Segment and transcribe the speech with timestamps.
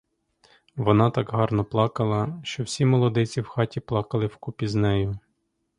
[0.75, 5.19] Вона так гарно плакала, що всі молодиці в хаті плакали вкупі з нею.